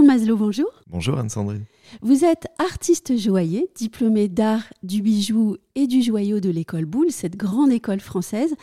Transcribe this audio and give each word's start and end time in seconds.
Pierre 0.00 0.36
bonjour. 0.36 0.70
Bonjour 0.86 1.18
Anne-Sandrine. 1.18 1.64
Vous 2.02 2.24
êtes 2.24 2.46
artiste 2.58 3.16
joaillier, 3.16 3.68
diplômé 3.74 4.28
d'art 4.28 4.62
du 4.84 5.02
bijou 5.02 5.56
et 5.74 5.88
du 5.88 6.02
joyau 6.02 6.38
de 6.38 6.50
l'école 6.50 6.84
Boulle, 6.84 7.10
cette 7.10 7.36
grande 7.36 7.72
école 7.72 7.98
française. 7.98 8.54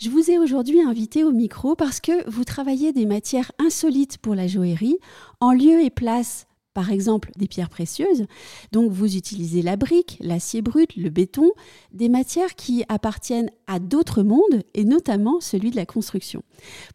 Je 0.00 0.08
vous 0.08 0.30
ai 0.30 0.38
aujourd'hui 0.38 0.80
invité 0.80 1.24
au 1.24 1.32
micro 1.32 1.74
parce 1.74 2.00
que 2.00 2.30
vous 2.30 2.44
travaillez 2.44 2.92
des 2.92 3.06
matières 3.06 3.50
insolites 3.58 4.18
pour 4.18 4.36
la 4.36 4.46
joaillerie, 4.46 4.98
en 5.40 5.52
lieu 5.52 5.82
et 5.82 5.90
place 5.90 6.46
par 6.74 6.90
exemple 6.90 7.30
des 7.36 7.48
pierres 7.48 7.70
précieuses. 7.70 8.26
Donc 8.72 8.92
vous 8.92 9.16
utilisez 9.16 9.62
la 9.62 9.76
brique, 9.76 10.18
l'acier 10.20 10.62
brut, 10.62 10.94
le 10.96 11.08
béton, 11.08 11.50
des 11.92 12.08
matières 12.08 12.54
qui 12.54 12.84
appartiennent 12.88 13.50
à 13.66 13.78
d'autres 13.78 14.22
mondes 14.22 14.62
et 14.74 14.84
notamment 14.84 15.40
celui 15.40 15.70
de 15.70 15.76
la 15.76 15.86
construction. 15.86 16.42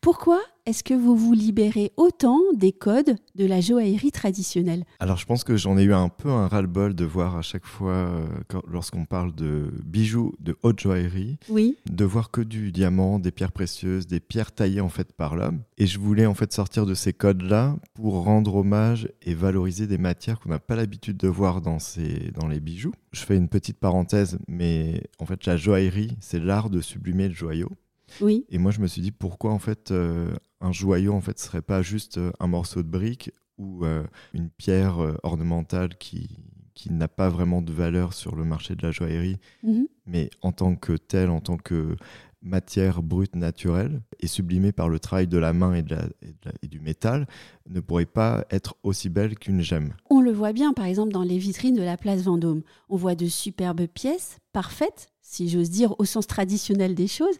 Pourquoi 0.02 0.40
est-ce 0.70 0.84
que 0.84 0.94
vous 0.94 1.16
vous 1.16 1.34
libérez 1.34 1.91
autant 1.98 2.38
des 2.54 2.72
codes 2.72 3.16
de 3.34 3.46
la 3.48 3.60
joaillerie 3.60 4.12
traditionnelle? 4.12 4.86
Alors 5.00 5.18
je 5.18 5.26
pense 5.26 5.44
que 5.44 5.58
j'en 5.58 5.80
ai 5.80 5.84
eu 5.84 5.96
un 5.96 6.10
peu 6.10 6.30
un 6.30 6.48
ras-le-bol 6.48 6.94
de 6.94 7.05
voir 7.05 7.36
à 7.38 7.41
chaque 7.41 7.66
fois, 7.66 7.94
euh, 7.94 8.27
lorsqu'on 8.68 9.05
parle 9.05 9.34
de 9.34 9.74
bijoux 9.84 10.36
de 10.40 10.55
haute 10.62 10.80
joaillerie, 10.80 11.40
oui. 11.50 11.76
de 11.90 12.05
voir 12.05 12.30
que 12.30 12.41
du 12.41 12.72
diamant, 12.72 13.18
des 13.18 13.32
pierres 13.32 13.52
précieuses, 13.52 14.05
des 14.05 14.20
pierres 14.20 14.52
taillées 14.52 14.80
en 14.80 14.90
fait 14.90 15.12
par 15.12 15.36
l'homme. 15.36 15.62
Et 15.80 15.88
je 15.88 15.98
voulais 15.98 16.27
en 16.27 16.36
fait 16.36 16.54
sortir 16.54 16.86
de 16.86 16.94
ces 16.94 17.13
codes-là 17.13 17.76
pour 17.96 18.24
rendre 18.24 18.58
hommage 18.58 19.10
et 19.24 19.34
valoriser 19.34 19.88
des 19.88 19.98
matières 19.98 20.40
qu'on 20.40 20.49
n'a 20.49 20.60
pas 20.60 20.76
l'habitude 20.76 21.18
de 21.18 21.27
voir 21.27 21.62
dans, 21.62 21.80
ces, 21.80 22.30
dans 22.36 22.48
les 22.48 22.60
bijoux. 22.60 22.94
Je 23.12 23.22
fais 23.22 23.36
une 23.36 23.49
petite 23.49 23.80
parenthèse, 23.80 24.38
mais 24.48 25.02
en 25.18 25.26
fait 25.26 25.48
la 25.48 25.58
joaillerie, 25.58 26.16
c'est 26.20 26.40
l'art 26.40 26.70
de 26.70 26.80
sublimer 26.80 27.27
le 27.27 27.34
joyau. 27.34 27.70
Oui. 28.21 28.46
Et 28.49 28.57
moi, 28.57 28.71
je 28.71 28.79
me 28.79 28.88
suis 28.88 29.02
dit 29.02 29.12
pourquoi 29.12 29.52
en 29.52 29.60
fait 29.60 29.91
euh, 29.91 30.32
un 30.62 30.71
joyau 30.71 31.13
en 31.13 31.21
fait 31.21 31.40
serait 31.40 31.62
pas 31.62 31.82
juste 31.82 32.18
euh, 32.18 32.32
un 32.40 32.48
morceau 32.48 32.84
de 32.84 32.88
brique 32.90 33.32
ou 33.57 33.85
euh, 33.85 34.04
une 34.34 34.49
pierre 34.49 34.98
ornementale 35.24 35.98
qui 35.98 36.30
qui 36.76 36.93
n'a 36.93 37.10
pas 37.10 37.27
vraiment 37.27 37.62
de 37.62 37.74
valeur 37.74 38.13
sur 38.13 38.37
le 38.37 38.46
marché 38.46 38.74
de 38.74 38.82
la 38.85 38.91
joaillerie, 38.91 39.35
Mhm. 39.63 39.87
mais 40.05 40.30
en 40.41 40.54
tant 40.54 40.77
que 40.77 40.93
telle, 40.93 41.30
en 41.30 41.41
tant 41.41 41.57
que 41.57 41.98
matière 42.41 43.04
brute 43.04 43.35
naturelle 43.35 44.02
et 44.21 44.27
sublimée 44.27 44.71
par 44.71 44.87
le 44.87 44.98
travail 44.98 45.27
de 45.27 45.37
la 45.37 45.52
main 45.52 45.74
et, 45.74 45.82
de 45.82 45.93
la- 45.93 46.05
et 46.21 46.27
de 46.27 46.37
la- 46.46 46.54
et 46.63 46.68
du 46.70 46.80
métal, 46.80 47.27
ne 47.68 47.82
pourrait 47.82 48.05
pas 48.05 48.46
être 48.49 48.76
aussi 48.84 49.10
belle 49.10 49.37
qu'une 49.37 49.60
gemme. 49.62 49.93
On 50.10 50.21
le 50.21 50.32
voit 50.32 50.54
bien, 50.54 50.71
par 50.71 50.85
exemple, 50.85 51.12
dans 51.12 51.24
les 51.24 51.37
vitrines 51.37 51.76
de 51.76 51.82
la 51.84 51.98
place 51.98 52.21
Vendôme. 52.21 52.62
On 52.87 52.96
voit 52.96 53.15
de 53.15 53.26
superbes 53.27 53.87
pièces, 53.87 54.37
parfaites, 54.54 55.10
si 55.21 55.49
j'ose 55.49 55.70
dire, 55.70 55.99
au 55.99 56.05
sens 56.05 56.27
traditionnel 56.27 56.96
des 56.96 57.07
choses, 57.07 57.35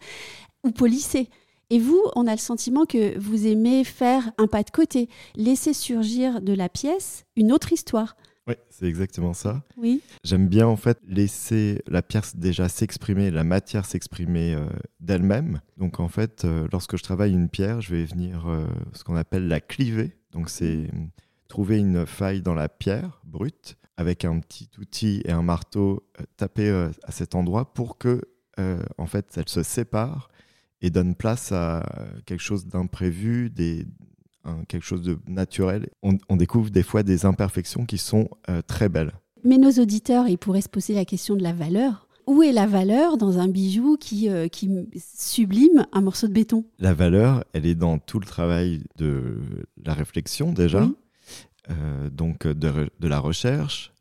ou 0.64 0.72
polissées. 0.72 1.30
Et 1.72 1.80
vous, 1.80 2.02
on 2.16 2.26
a 2.26 2.32
le 2.32 2.40
sentiment 2.40 2.86
que 2.86 3.18
vous 3.20 3.46
aimez 3.46 3.84
faire 3.84 4.32
un 4.40 4.48
pas 4.48 4.64
de 4.64 4.72
côté, 4.72 5.08
laisser 5.36 5.74
surgir 5.74 6.42
de 6.42 6.54
la 6.54 6.68
pièce 6.68 7.26
une 7.36 7.52
autre 7.52 7.72
histoire. 7.72 8.16
Oui, 8.50 8.56
c'est 8.72 8.88
exactement 8.88 9.34
ça. 9.34 9.62
Oui. 9.78 10.02
J'aime 10.24 10.48
bien 10.48 10.66
en 10.66 10.76
fait 10.76 10.98
laisser 11.08 11.84
la 11.88 12.02
pierre 12.02 12.24
déjà 12.34 12.68
s'exprimer, 12.68 13.30
la 13.30 13.44
matière 13.44 13.86
s'exprimer 13.86 14.56
euh, 14.56 14.66
d'elle-même. 15.00 15.62
Donc 15.78 16.00
en 16.00 16.08
fait, 16.08 16.46
euh, 16.46 16.68
lorsque 16.72 16.98
je 16.98 17.04
travaille 17.04 17.34
une 17.34 17.50
pierre, 17.50 17.82
je 17.82 17.94
vais 17.94 18.06
venir 18.06 18.48
euh, 18.48 18.66
ce 18.94 19.04
qu'on 19.04 19.16
appelle 19.16 19.48
la 19.48 19.62
cliver. 19.62 20.18
Donc 20.32 20.50
c'est 20.50 20.90
trouver 21.48 21.78
une 21.78 22.08
faille 22.08 22.42
dans 22.42 22.56
la 22.56 22.70
pierre 22.70 23.22
brute 23.24 23.78
avec 23.98 24.26
un 24.26 24.40
petit 24.40 24.70
outil 24.80 25.22
et 25.26 25.32
un 25.32 25.44
marteau 25.44 26.10
taper 26.38 26.72
à 27.04 27.12
cet 27.12 27.36
endroit 27.36 27.74
pour 27.74 27.98
que 27.98 28.22
en 28.98 29.08
fait 29.08 29.34
elle 29.36 29.50
se 29.50 29.64
sépare 29.64 30.30
et 30.81 30.89
donne 30.89 31.16
place 31.16 31.52
à 31.52 31.83
quelque 32.25 32.41
chose 32.41 32.66
d'imprévu, 32.67 33.49
des 33.49 33.85
quelque 34.67 34.84
chose 34.85 35.03
de 35.03 35.19
naturel. 35.28 35.90
On, 36.01 36.17
on 36.28 36.35
découvre 36.35 36.72
des 36.72 36.81
fois 36.81 37.03
des 37.03 37.25
imperfections 37.25 37.85
qui 37.85 38.00
sont 38.00 38.29
euh, 38.50 38.62
très 38.66 38.89
belles. 38.89 39.12
Mais 39.44 39.57
nos 39.57 39.69
auditeurs, 39.72 40.28
ils 40.28 40.39
pourraient 40.39 40.62
se 40.62 40.69
poser 40.69 40.95
la 40.95 41.06
question 41.06 41.35
de 41.35 41.44
la 41.44 41.53
valeur. 41.53 42.07
Où 42.25 42.41
est 42.41 42.51
la 42.51 42.66
valeur 42.66 43.18
dans 43.18 43.38
un 43.38 43.47
bijou 43.47 43.95
qui, 44.00 44.28
euh, 44.28 44.47
qui 44.47 44.69
sublime 44.97 45.85
un 45.91 46.01
morceau 46.01 46.28
de 46.28 46.34
béton? 46.34 46.66
La 46.79 46.94
valeur, 46.95 47.44
elle 47.53 47.66
est 47.68 47.75
dans 47.75 48.00
tout 48.00 48.19
le 48.19 48.25
travail 48.25 48.81
de 48.97 49.38
la 49.85 49.94
réflexion 49.94 50.51
déjà, 50.51 50.84
Oui. 50.84 50.95
euh, 51.69 52.09
donc 52.09 52.47
de, 52.47 52.89
de 53.00 53.07
la 53.07 53.19
recherche, 53.19 53.91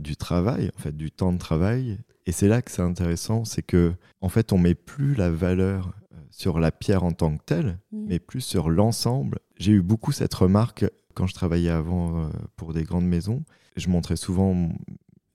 du 0.00 0.16
travail, 0.16 0.70
en 0.76 0.80
fait, 0.80 0.96
du 0.96 1.10
temps 1.12 1.32
de 1.32 1.38
travail. 1.38 1.98
Et 2.26 2.32
c'est 2.32 2.48
là 2.48 2.60
que 2.62 2.70
c'est 2.72 2.82
intéressant, 2.82 3.44
c'est 3.44 3.62
que 3.62 3.92
en 4.20 4.28
fait, 4.28 4.52
on 4.52 4.58
met 4.58 4.74
plus 4.74 5.14
la 5.14 5.30
valeur 5.30 5.92
sur 6.32 6.58
la 6.58 6.72
pierre 6.72 7.04
en 7.04 7.12
tant 7.12 7.36
que 7.36 7.44
telle, 7.44 7.78
Mhm. 7.92 8.06
mais 8.08 8.18
plus 8.18 8.40
sur 8.40 8.68
l'ensemble. 8.70 9.38
J'ai 9.58 9.72
eu 9.72 9.82
beaucoup 9.82 10.10
cette 10.10 10.34
remarque 10.34 10.84
quand 11.14 11.28
je 11.28 11.34
travaillais 11.34 11.70
avant 11.70 12.18
euh, 12.24 12.28
pour 12.56 12.72
des 12.74 12.82
grandes 12.82 13.06
maisons. 13.06 13.44
Je 13.76 13.88
montrais 13.88 14.16
souvent 14.16 14.70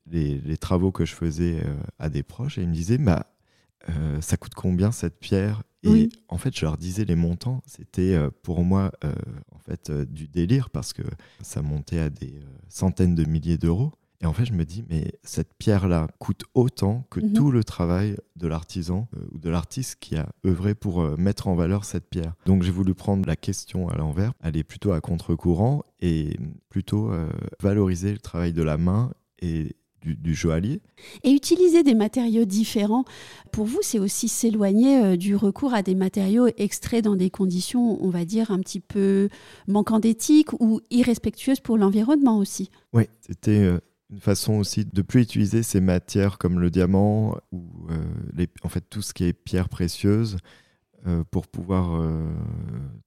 les, 0.09 0.39
les 0.39 0.57
travaux 0.57 0.91
que 0.91 1.05
je 1.05 1.13
faisais 1.15 1.61
euh, 1.63 1.75
à 1.99 2.09
des 2.09 2.23
proches 2.23 2.57
et 2.57 2.63
ils 2.63 2.67
me 2.67 2.73
disaient 2.73 2.97
bah, 2.97 3.27
euh, 3.89 4.19
ça 4.21 4.35
coûte 4.37 4.53
combien 4.55 4.91
cette 4.91 5.19
pierre? 5.19 5.63
Et 5.83 5.89
Oui. 5.89 6.09
en 6.27 6.37
fait, 6.37 6.57
je 6.57 6.65
leur 6.65 6.75
disais 6.77 7.05
les 7.05 7.15
montants. 7.15 7.61
C'était 7.67 8.17
pour 8.41 8.63
moi 8.63 8.91
euh, 9.05 9.13
en 9.55 9.59
fait 9.59 9.91
du 9.91 10.27
délire 10.27 10.69
parce 10.71 10.91
que 10.91 11.03
ça 11.41 11.61
montait 11.61 11.99
à 11.99 12.09
des 12.09 12.39
centaines 12.67 13.13
de 13.15 13.23
milliers 13.23 13.57
d'euros. 13.59 13.93
Et 14.21 14.25
en 14.25 14.33
fait, 14.33 14.45
je 14.45 14.53
me 14.53 14.65
dis, 14.65 14.83
mais 14.89 15.11
cette 15.23 15.53
pierre-là 15.59 16.07
coûte 16.17 16.43
autant 16.55 17.05
que 17.11 17.19
Mhm. 17.19 17.33
tout 17.33 17.51
le 17.51 17.63
travail 17.63 18.17
de 18.35 18.47
l'artisan 18.47 19.07
euh, 19.15 19.19
ou 19.31 19.37
de 19.37 19.49
l'artiste 19.49 19.97
qui 19.99 20.15
a 20.15 20.27
œuvré 20.45 20.73
pour 20.73 21.01
euh, 21.01 21.15
mettre 21.17 21.47
en 21.47 21.53
valeur 21.55 21.85
cette 21.85 22.09
pierre. 22.09 22.33
Donc, 22.47 22.63
j'ai 22.63 22.71
voulu 22.71 22.95
prendre 22.95 23.27
la 23.27 23.35
question 23.35 23.89
à 23.89 23.95
l'envers, 23.95 24.33
aller 24.41 24.63
plutôt 24.63 24.91
à 24.91 25.01
contre-courant 25.01 25.83
et 25.99 26.35
plutôt 26.69 27.11
euh, 27.11 27.29
valoriser 27.61 28.11
le 28.11 28.17
travail 28.17 28.53
de 28.53 28.63
la 28.63 28.77
main 28.77 29.11
et 29.39 29.75
du, 30.01 30.15
du 30.15 30.33
joaillier. 30.33 30.81
Et 31.23 31.31
utiliser 31.31 31.83
des 31.83 31.93
matériaux 31.95 32.45
différents, 32.45 33.03
pour 33.51 33.65
vous, 33.65 33.79
c'est 33.83 33.99
aussi 33.99 34.29
s'éloigner 34.29 35.03
euh, 35.03 35.15
du 35.15 35.35
recours 35.35 35.75
à 35.75 35.83
des 35.83 35.95
matériaux 35.95 36.47
extraits 36.57 37.03
dans 37.03 37.15
des 37.15 37.29
conditions, 37.29 38.03
on 38.03 38.09
va 38.09 38.25
dire, 38.25 38.49
un 38.49 38.59
petit 38.59 38.79
peu 38.79 39.29
manquant 39.67 39.99
d'éthique 39.99 40.53
ou 40.59 40.81
irrespectueuses 40.89 41.59
pour 41.59 41.77
l'environnement 41.77 42.39
aussi. 42.39 42.71
Oui, 42.93 43.03
c'était 43.21 43.59
euh, 43.59 43.79
une 44.09 44.19
façon 44.19 44.53
aussi 44.53 44.85
de 44.85 45.01
plus 45.01 45.21
utiliser 45.21 45.63
ces 45.63 45.81
matières 45.81 46.37
comme 46.37 46.59
le 46.59 46.69
diamant 46.69 47.35
ou 47.51 47.87
euh, 47.89 47.97
les- 48.33 48.47
en 48.63 48.69
fait 48.69 48.83
tout 48.89 49.01
ce 49.01 49.13
qui 49.13 49.25
est 49.25 49.33
pierres 49.33 49.69
précieuses 49.69 50.37
euh, 51.07 51.23
pour 51.29 51.47
pouvoir 51.47 51.95
euh, 52.01 52.31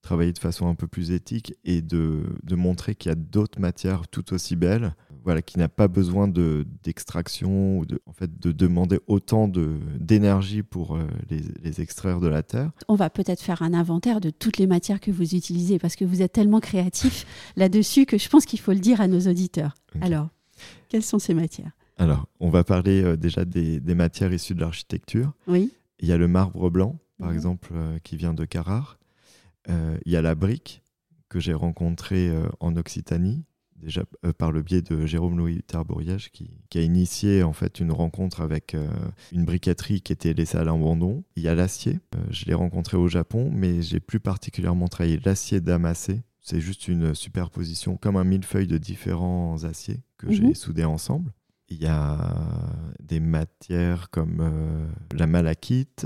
travailler 0.01 0.31
de 0.31 0.39
façon 0.39 0.67
un 0.67 0.75
peu 0.75 0.87
plus 0.87 1.11
éthique 1.11 1.55
et 1.65 1.81
de, 1.81 2.23
de 2.43 2.55
montrer 2.55 2.95
qu'il 2.95 3.09
y 3.09 3.11
a 3.11 3.15
d'autres 3.15 3.59
matières 3.59 4.07
tout 4.07 4.33
aussi 4.33 4.55
belles, 4.55 4.95
voilà, 5.25 5.41
qui 5.41 5.59
n'a 5.59 5.67
pas 5.69 5.87
besoin 5.87 6.27
de 6.27 6.65
d'extraction 6.83 7.79
ou 7.79 7.85
de, 7.85 7.99
en 8.05 8.13
fait, 8.13 8.39
de 8.39 8.51
demander 8.51 8.99
autant 9.07 9.47
de 9.47 9.77
d'énergie 9.99 10.63
pour 10.63 10.97
les, 11.29 11.41
les 11.63 11.81
extraire 11.81 12.19
de 12.21 12.27
la 12.27 12.43
terre. 12.43 12.71
On 12.87 12.95
va 12.95 13.09
peut-être 13.09 13.41
faire 13.41 13.61
un 13.61 13.73
inventaire 13.73 14.21
de 14.21 14.29
toutes 14.29 14.57
les 14.57 14.67
matières 14.67 14.99
que 14.99 15.11
vous 15.11 15.35
utilisez 15.35 15.77
parce 15.77 15.95
que 15.95 16.05
vous 16.05 16.21
êtes 16.21 16.33
tellement 16.33 16.59
créatif 16.59 17.25
là-dessus 17.55 18.05
que 18.05 18.17
je 18.17 18.29
pense 18.29 18.45
qu'il 18.45 18.59
faut 18.59 18.71
le 18.73 18.79
dire 18.79 19.01
à 19.01 19.07
nos 19.07 19.19
auditeurs. 19.27 19.75
Alors, 19.99 20.29
quelles 20.89 21.03
sont 21.03 21.19
ces 21.19 21.33
matières? 21.33 21.71
Alors, 21.97 22.27
on 22.39 22.49
va 22.49 22.63
parler 22.63 23.03
euh, 23.03 23.15
déjà 23.17 23.45
des, 23.45 23.79
des 23.79 23.95
matières 23.95 24.33
issues 24.33 24.55
de 24.55 24.61
l'architecture. 24.61 25.33
Oui. 25.47 25.71
Il 25.99 26.07
y 26.07 26.11
a 26.11 26.17
le 26.17 26.27
marbre 26.27 26.69
blanc, 26.69 26.99
par 27.19 27.29
Mhm. 27.29 27.35
exemple, 27.35 27.69
euh, 27.75 27.99
qui 28.03 28.15
vient 28.17 28.33
de 28.33 28.45
Carrare. 28.45 28.97
Euh, 29.69 29.97
il 30.05 30.11
y 30.11 30.15
a 30.15 30.21
la 30.21 30.33
brique 30.35 30.81
que 31.29 31.39
j'ai 31.39 31.53
rencontrée 31.53 32.29
en 32.59 32.75
Occitanie, 32.75 33.45
déjà 33.77 34.03
par 34.37 34.51
le 34.51 34.61
biais 34.63 34.81
de 34.81 35.05
Jérôme 35.05 35.37
Louis 35.37 35.61
Tarboriage, 35.65 36.29
qui, 36.31 36.49
qui 36.69 36.77
a 36.77 36.81
initié 36.81 37.41
en 37.43 37.53
fait 37.53 37.79
une 37.79 37.91
rencontre 37.93 38.41
avec 38.41 38.75
une 39.31 39.45
briqueterie 39.45 40.01
qui 40.01 40.11
était 40.11 40.33
laissée 40.33 40.57
à 40.57 40.65
l'abandon. 40.65 41.23
Il 41.37 41.43
y 41.43 41.47
a 41.47 41.55
l'acier. 41.55 41.99
Je 42.31 42.43
l'ai 42.45 42.53
rencontré 42.53 42.97
au 42.97 43.07
Japon, 43.07 43.49
mais 43.53 43.81
j'ai 43.81 44.01
plus 44.01 44.19
particulièrement 44.19 44.89
travaillé 44.89 45.21
l'acier 45.23 45.61
damassé. 45.61 46.21
C'est 46.41 46.59
juste 46.59 46.87
une 46.87 47.13
superposition, 47.15 47.97
comme 47.97 48.17
un 48.17 48.23
millefeuille 48.23 48.67
de 48.67 48.77
différents 48.77 49.63
aciers 49.63 50.01
que 50.17 50.27
Mhm. 50.27 50.33
j'ai 50.33 50.53
soudés 50.55 50.83
ensemble. 50.85 51.31
Il 51.69 51.81
y 51.81 51.85
a 51.87 52.35
des 53.01 53.19
matières 53.21 54.09
comme 54.09 54.39
euh, 54.41 54.87
la 55.13 55.25
malachite, 55.27 56.05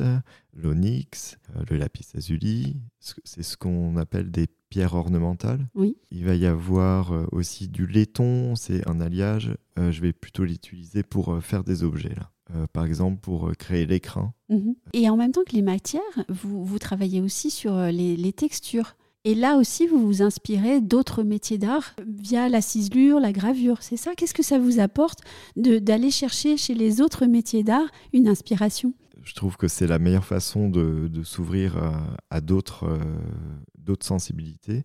l'onyx, 0.54 1.38
euh, 1.56 1.64
le 1.70 1.78
lapis 1.78 2.06
lazuli. 2.14 2.78
Ce- 3.00 3.16
C'est 3.24 3.44
ce 3.44 3.58
qu'on 3.58 3.98
appelle 3.98 4.32
des 4.32 4.48
pierres 4.70 4.94
ornementales. 4.94 5.68
Oui. 5.74 5.98
Il 6.12 6.26
va 6.26 6.36
y 6.36 6.46
avoir 6.46 7.12
euh, 7.14 7.26
aussi 7.32 7.68
du 7.68 7.88
laiton, 7.88 8.56
c'est 8.56 8.88
un 8.88 9.00
alliage. 9.02 9.56
Euh, 9.80 9.92
je 9.92 10.02
vais 10.02 10.14
plutôt 10.14 10.44
l'utiliser 10.44 11.04
pour 11.04 11.42
faire 11.44 11.64
des 11.64 11.84
objets 11.84 12.14
là. 12.16 12.32
Euh, 12.54 12.68
par 12.72 12.86
exemple 12.86 13.20
pour 13.22 13.52
créer 13.58 13.88
l'écrin. 13.88 14.34
Mhm. 14.50 14.76
Et 14.94 15.10
en 15.10 15.18
même 15.18 15.32
temps 15.32 15.44
que 15.48 15.56
les 15.56 15.64
matières, 15.64 16.02
vous, 16.30 16.64
vous 16.64 16.78
travaillez 16.80 17.22
aussi 17.22 17.50
sur 17.50 17.76
les, 17.76 18.16
les 18.16 18.34
textures. 18.34 18.96
Et 19.27 19.33
là 19.33 19.57
aussi, 19.57 19.88
vous 19.88 20.06
vous 20.06 20.22
inspirez 20.22 20.81
d'autres 20.81 21.24
métiers 21.24 21.57
d'art 21.57 21.95
via 22.07 22.48
la 22.48 22.62
ciselure, 22.62 23.19
la 23.19 23.31
gravure. 23.31 23.81
C'est 23.81 23.98
ça? 23.98 24.13
Qu'est-ce 24.16 24.36
que 24.36 24.44
ça 24.44 24.60
vous 24.60 24.80
apporte 24.80 25.22
d'aller 25.56 26.12
chercher 26.12 26.57
chez 26.57 26.75
les 26.75 27.01
autres 27.01 27.25
métiers 27.25 27.63
d'art 27.63 27.88
une 28.13 28.27
inspiration? 28.27 28.94
Je 29.24 29.33
trouve 29.33 29.57
que 29.57 29.68
c'est 29.68 29.88
la 29.88 29.98
meilleure 29.98 30.25
façon 30.25 30.69
de, 30.69 31.07
de 31.07 31.24
s'ouvrir 31.24 31.75
à, 31.77 32.04
à 32.30 32.39
d'autres 32.39 32.86
euh, 32.86 33.95
sensibilités. 34.00 34.83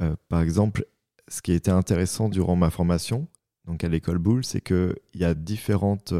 Euh, 0.00 0.16
par 0.28 0.40
exemple, 0.40 0.84
ce 1.28 1.40
qui 1.40 1.52
était 1.52 1.70
intéressant 1.70 2.28
durant 2.28 2.56
ma 2.56 2.70
formation, 2.70 3.28
donc 3.66 3.84
à 3.84 3.88
l'école 3.88 4.18
Boulle, 4.18 4.44
c'est 4.44 4.60
qu'il 4.60 4.96
y 5.14 5.24
a 5.24 5.34
différentes 5.34 6.12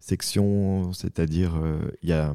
sections, 0.00 0.92
c'est-à-dire 0.92 1.60
il 2.02 2.08
y 2.08 2.12
a 2.12 2.34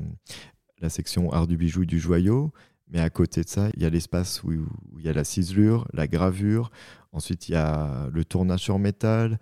la 0.82 0.90
section 0.90 1.32
art 1.32 1.48
du 1.48 1.56
bijou 1.56 1.84
et 1.84 1.86
du 1.86 1.98
joyau, 2.00 2.52
mais 2.90 3.00
à 3.00 3.10
côté 3.10 3.44
de 3.44 3.50
ça, 3.50 3.70
il 3.76 3.84
y 3.84 3.86
a 3.86 3.90
l'espace 3.90 4.44
où, 4.44 4.52
il 4.98 5.06
y 5.06 5.10
a 5.10 5.14
la 5.14 5.24
ciselure, 5.24 5.88
la 5.94 6.08
gravure. 6.08 6.72
Ensuite, 7.12 7.50
il 7.50 7.54
y 7.54 7.56
a 7.56 8.10
le 8.14 8.24
tournage 8.24 8.62
sur 8.62 8.80
métal. 8.80 9.40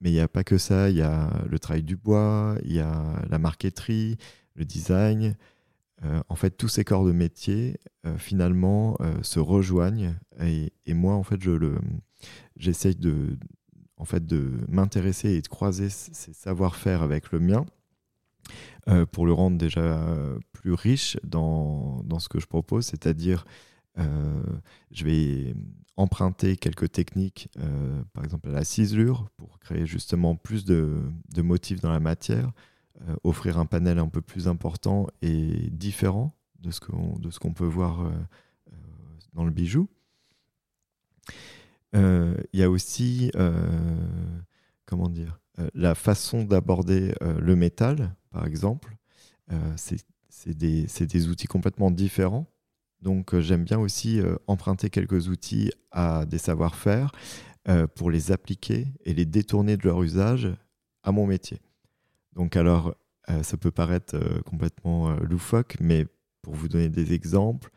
Mais 0.00 0.10
il 0.10 0.14
n'y 0.14 0.20
a 0.20 0.28
pas 0.28 0.44
que 0.44 0.58
ça. 0.58 0.90
Il 0.90 0.96
y 0.96 1.02
a 1.02 1.30
le 1.48 1.58
travail 1.58 1.82
du 1.82 1.96
bois, 1.96 2.56
il 2.64 2.72
y 2.72 2.80
a 2.80 3.22
la 3.28 3.38
marqueterie, 3.38 4.16
le 4.54 4.64
design. 4.64 5.36
Euh, 6.04 6.22
en 6.28 6.34
fait, 6.34 6.50
tous 6.50 6.68
ces 6.68 6.84
corps 6.84 7.04
de 7.04 7.12
métier, 7.12 7.78
euh, 8.06 8.16
finalement, 8.16 8.96
euh, 9.00 9.22
se 9.22 9.38
rejoignent. 9.38 10.14
Et, 10.40 10.94
moi, 10.94 11.14
en 11.14 11.22
fait, 11.22 11.40
je 11.42 11.50
le, 11.50 11.78
j'essaye 12.56 12.96
de, 12.96 13.38
en 13.98 14.06
fait, 14.06 14.24
de 14.24 14.52
m'intéresser 14.68 15.30
et 15.32 15.42
de 15.42 15.48
croiser 15.48 15.90
ces 15.90 16.32
savoir-faire 16.32 17.02
avec 17.02 17.30
le 17.32 17.38
mien 17.38 17.66
euh, 18.88 19.06
pour 19.06 19.26
le 19.26 19.32
rendre 19.32 19.58
déjà 19.58 20.04
plus 20.52 20.72
riche 20.72 21.18
dans, 21.24 22.02
dans 22.04 22.18
ce 22.18 22.28
que 22.28 22.40
je 22.40 22.46
propose, 22.46 22.86
c'est-à-dire 22.86 23.44
euh, 23.98 24.42
je 24.90 25.04
vais 25.04 25.54
emprunter 25.96 26.56
quelques 26.56 26.90
techniques, 26.92 27.48
euh, 27.58 28.02
par 28.14 28.24
exemple 28.24 28.48
à 28.48 28.52
la 28.52 28.64
ciselure, 28.64 29.28
pour 29.36 29.58
créer 29.58 29.86
justement 29.86 30.36
plus 30.36 30.64
de, 30.64 31.02
de 31.34 31.42
motifs 31.42 31.80
dans 31.80 31.90
la 31.90 32.00
matière, 32.00 32.52
offrir 33.24 33.58
un 33.58 33.64
panel 33.64 33.98
un 33.98 34.08
peu 34.08 34.20
plus 34.20 34.46
important 34.46 35.06
et 35.22 35.70
différent 35.70 36.34
de 36.58 36.70
ce 36.70 36.80
qu'on 36.80 37.54
peut 37.54 37.64
voir 37.64 38.12
dans 39.32 39.44
le 39.46 39.50
bijou. 39.50 39.88
Il 41.94 42.36
y 42.52 42.62
a 42.62 42.68
aussi, 42.68 43.32
comment 44.84 45.08
dire, 45.08 45.40
la 45.74 45.94
façon 45.94 46.44
d'aborder 46.44 47.12
le 47.20 47.56
métal 47.56 48.14
par 48.30 48.46
exemple. 48.46 48.96
Euh, 49.52 49.74
c'est 50.28 50.56
des, 50.56 51.28
outils 51.28 51.46
complètement 51.46 51.90
différents. 51.90 52.46
Donc 53.02 53.34
euh, 53.34 53.40
j'aime 53.40 53.64
bien 53.64 53.78
aussi 53.78 54.20
euh, 54.20 54.36
emprunter 54.46 54.90
quelques 54.90 55.28
outils 55.28 55.70
à 55.90 56.24
des 56.26 56.38
savoir-faire 56.38 57.12
pour 57.94 58.10
les 58.10 58.32
appliquer 58.32 58.88
et 59.04 59.14
les 59.14 59.26
détourner 59.26 59.76
de 59.76 59.86
leur 59.86 60.02
usage 60.02 60.50
à 61.04 61.12
mon 61.12 61.26
métier. 61.26 61.60
Donc 62.32 62.56
alors, 62.56 62.96
ça 63.42 63.56
peut 63.58 63.70
paraître 63.70 64.18
complètement 64.44 65.12
loufoque, 65.20 65.76
mais 65.78 66.06
pour 66.42 66.54
vous 66.54 66.68
donner 66.68 66.88
des 66.88 67.12
exemples, 67.12 67.70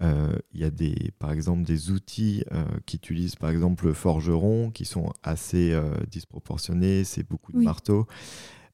il 0.00 0.60
y 0.60 0.64
a 0.64 0.70
des, 0.70 1.12
par 1.18 1.32
exemple 1.32 1.62
des 1.62 1.90
outils 1.90 2.44
qui 2.86 2.96
utilisent 2.96 3.36
par 3.36 3.50
exemple 3.50 3.86
le 3.86 3.92
forgeron 3.92 4.70
qui 4.70 4.84
sont 4.84 5.12
assez 5.22 5.78
disproportionnés, 6.10 7.04
c'est 7.04 7.28
beaucoup 7.28 7.52
de 7.52 7.60
marteaux. 7.60 8.06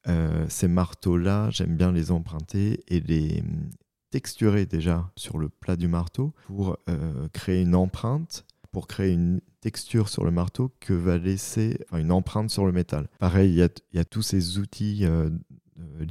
Euh, 0.09 0.47
ces 0.49 0.69
marteaux-là, 0.69 1.51
j'aime 1.51 1.77
bien 1.77 1.93
les 1.93 2.11
emprunter 2.11 2.83
et 2.89 3.01
les 3.01 3.41
hum, 3.41 3.71
texturer 4.11 4.67
déjà 4.67 5.11
sur 5.17 5.39
le 5.39 5.49
plat 5.49 5.77
du 5.77 5.89
marteau 5.89 6.33
pour 6.47 6.79
euh, 6.89 7.29
créer 7.33 7.63
une 7.63 7.75
empreinte, 7.75 8.47
pour 8.73 8.87
créer 8.87 9.13
une 9.13 9.41
texture 9.61 10.09
sur 10.09 10.25
le 10.25 10.31
marteau 10.31 10.73
que 10.81 10.95
va 10.95 11.19
laisser 11.19 11.79
une 11.93 12.11
empreinte 12.11 12.51
sur 12.51 12.65
le 12.65 12.73
métal. 12.73 13.09
Pareil, 13.19 13.51
il 13.51 13.97
y 13.97 13.99
a, 13.99 14.05
tous 14.05 14.23
ces 14.23 14.59
outils 14.59 15.01
euh, 15.03 15.29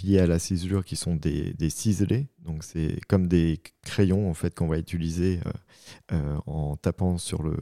liés 0.04 0.20
à 0.20 0.28
la 0.28 0.40
ciselure 0.40 0.84
qui 0.84 0.96
sont 0.96 1.16
des, 1.16 1.54
des 1.54 1.70
ciselés. 1.70 2.28
Donc 2.40 2.64
c'est 2.64 3.00
comme 3.08 3.28
des 3.28 3.62
crayons 3.82 4.30
en 4.30 4.34
fait 4.34 4.56
qu'on 4.56 4.68
va 4.68 4.78
utiliser 4.78 5.40
euh, 6.12 6.38
en 6.46 6.76
tapant 6.76 7.18
sur 7.18 7.44
le 7.44 7.58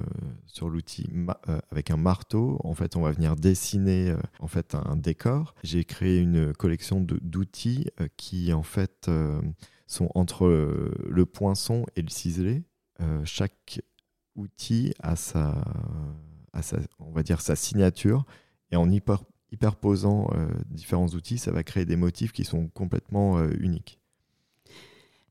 sur 0.46 0.70
l'outil 0.70 1.10
euh, 1.50 1.60
avec 1.72 1.92
un 1.92 1.98
marteau. 1.98 2.60
En 2.64 2.74
fait, 2.74 2.96
on 2.96 3.02
va 3.02 3.12
venir 3.12 3.36
dessiner 3.36 4.12
euh, 4.12 4.18
en 4.40 4.48
fait 4.48 4.76
un, 4.76 4.96
décor. 4.96 5.54
J'ai 5.64 5.84
créé 5.84 6.20
une 6.20 6.54
collection 6.54 7.02
d'outils 7.02 7.88
qui 8.16 8.54
en 8.54 8.64
fait 8.64 9.10
sont 9.86 10.10
entre 10.16 10.48
le 11.08 11.26
poinçon 11.26 11.86
et 11.96 12.02
le 12.02 12.10
ciselé. 12.10 12.64
chaque 13.24 13.82
outil 14.36 14.94
a 15.00 15.16
sa, 15.16 15.64
a 16.54 16.62
sa, 16.62 16.78
on 17.00 17.12
va 17.12 17.24
dire 17.24 17.42
sa 17.42 17.56
signature 17.56 18.26
et 18.72 18.76
en 18.76 18.90
hyper, 18.90 19.24
hyperposant 19.52 20.30
différents 20.70 21.08
outils, 21.08 21.38
ça 21.38 21.52
va 21.52 21.64
créer 21.64 21.86
des 21.86 21.96
motifs 21.96 22.32
qui 22.32 22.44
sont 22.44 22.68
complètement 22.68 23.42
uniques. 23.60 24.00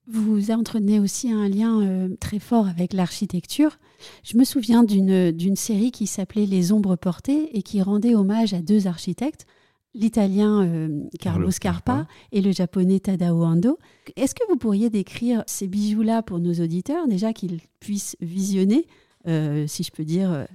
Vous 0.08 0.52
entretenez 0.52 1.00
aussi 1.00 1.32
un 1.32 1.48
lien 1.48 1.80
euh, 1.80 2.16
très 2.20 2.38
fort 2.38 2.68
avec 2.68 2.92
l'architecture. 2.92 3.78
Je 4.22 4.38
me 4.38 4.44
souviens 4.44 4.84
d'une 4.84 5.56
série 5.56 5.90
qui 5.90 6.06
s'appelait 6.06 6.46
Les 6.46 6.70
ombres 6.70 6.94
portées 6.94 7.56
et 7.56 7.62
qui 7.62 7.82
rendait 7.82 8.14
hommage 8.14 8.54
à 8.54 8.62
deux 8.62 8.86
architectes, 8.86 9.46
l'italien 9.94 10.64
euh, 10.64 11.02
Carlo 11.18 11.50
Scarpa 11.50 12.06
et 12.30 12.40
le 12.40 12.52
japonais 12.52 13.00
Tadao 13.00 13.42
Ando. 13.42 13.78
Est-ce 14.14 14.36
que 14.36 14.46
vous 14.48 14.56
pourriez 14.56 14.90
décrire 14.90 15.42
ces 15.48 15.66
bijoux-là 15.66 16.22
pour 16.22 16.38
nos 16.38 16.54
auditeurs, 16.54 17.08
déjà 17.08 17.32
qu'ils 17.32 17.60
puissent 17.80 18.16
visionner 18.20 18.86
euh, 19.26 19.66
si 19.66 19.82
je 19.82 19.90
peux 19.90 20.04
dire, 20.04 20.46